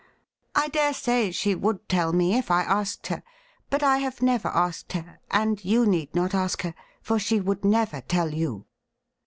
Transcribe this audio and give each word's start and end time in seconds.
I 0.55 0.67
dare 0.69 0.95
say 0.95 1.29
she 1.29 1.53
would 1.53 1.87
tell 1.87 2.11
me 2.11 2.33
if 2.33 2.49
I 2.49 2.63
asked 2.63 3.05
her; 3.05 3.21
but 3.69 3.83
I 3.83 3.99
have 3.99 4.19
never 4.19 4.47
asked 4.47 4.93
her, 4.93 5.19
and 5.29 5.63
you 5.63 5.85
need 5.85 6.15
not 6.15 6.33
ask 6.33 6.63
her, 6.63 6.73
for 7.03 7.19
she 7.19 7.39
would 7.39 7.63
never 7.63 8.01
tell 8.01 8.33
you.' 8.33 8.65